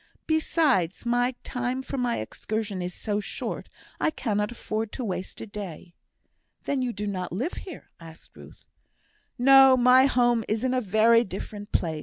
Besides, 0.25 1.05
my 1.05 1.35
time 1.43 1.83
for 1.83 1.95
my 1.95 2.17
excursion 2.21 2.81
is 2.81 2.91
so 2.95 3.19
short, 3.19 3.69
I 3.99 4.09
cannot 4.09 4.51
afford 4.51 4.91
to 4.93 5.03
waste 5.05 5.41
a 5.41 5.45
day." 5.45 5.93
"Then, 6.63 6.81
you 6.81 6.91
do 6.91 7.05
not 7.05 7.31
live 7.31 7.53
here?" 7.69 7.91
asked 7.99 8.31
Ruth. 8.35 8.65
"No! 9.37 9.77
my 9.77 10.07
home 10.07 10.43
is 10.49 10.63
in 10.63 10.73
a 10.73 10.81
very 10.81 11.23
different 11.23 11.71
place. 11.71 11.99